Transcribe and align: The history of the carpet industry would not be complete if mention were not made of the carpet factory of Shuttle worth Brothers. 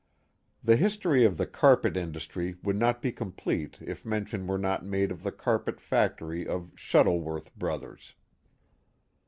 The 0.63 0.77
history 0.77 1.25
of 1.25 1.37
the 1.37 1.45
carpet 1.45 1.95
industry 1.95 2.55
would 2.63 2.75
not 2.75 3.03
be 3.03 3.11
complete 3.11 3.77
if 3.83 4.03
mention 4.03 4.47
were 4.47 4.57
not 4.57 4.83
made 4.83 5.11
of 5.11 5.21
the 5.21 5.31
carpet 5.31 5.79
factory 5.79 6.47
of 6.47 6.71
Shuttle 6.75 7.21
worth 7.21 7.55
Brothers. 7.55 8.15